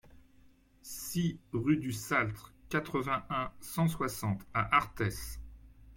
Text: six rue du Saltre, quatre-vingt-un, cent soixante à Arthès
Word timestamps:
six 0.81 1.37
rue 1.53 1.77
du 1.77 1.91
Saltre, 1.91 2.51
quatre-vingt-un, 2.69 3.51
cent 3.59 3.87
soixante 3.87 4.41
à 4.51 4.75
Arthès 4.75 5.39